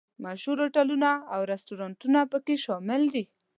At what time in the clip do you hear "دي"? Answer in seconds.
3.13-3.23